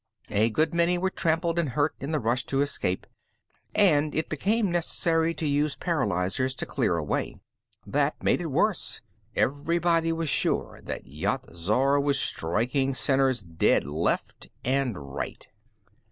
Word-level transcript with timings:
A 0.31 0.49
good 0.49 0.73
many 0.73 0.97
were 0.97 1.11
trampled 1.11 1.59
and 1.59 1.69
hurt 1.69 1.93
in 1.99 2.11
the 2.11 2.17
rush 2.19 2.43
to 2.47 2.61
escape, 2.63 3.05
and 3.75 4.15
it 4.15 4.29
became 4.29 4.71
necessary 4.71 5.35
to 5.35 5.45
use 5.45 5.75
paralyzers 5.75 6.55
to 6.55 6.65
clear 6.65 6.97
a 6.97 7.03
way. 7.03 7.37
That 7.85 8.15
made 8.23 8.41
it 8.41 8.47
worse: 8.47 9.01
everybody 9.35 10.11
was 10.11 10.27
sure 10.27 10.79
that 10.81 11.05
Yat 11.05 11.53
Zar 11.53 11.99
was 11.99 12.19
striking 12.19 12.95
sinners 12.95 13.43
dead 13.43 13.83
left 13.85 14.47
and 14.65 14.97
right. 15.13 15.47